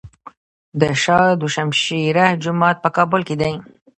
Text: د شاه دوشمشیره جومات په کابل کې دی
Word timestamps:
د 0.79 0.81
شاه 1.03 1.27
دوشمشیره 1.41 2.25
جومات 2.43 2.77
په 2.83 2.89
کابل 2.97 3.21
کې 3.27 3.35
دی 3.41 3.53